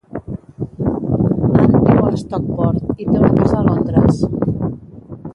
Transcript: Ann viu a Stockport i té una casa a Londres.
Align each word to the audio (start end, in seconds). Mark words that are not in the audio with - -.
Ann 0.85 1.75
viu 1.75 1.99
a 2.07 2.21
Stockport 2.21 2.89
i 3.03 3.07
té 3.11 3.13
una 3.19 3.29
casa 3.41 3.59
a 3.59 3.67
Londres. 3.67 4.23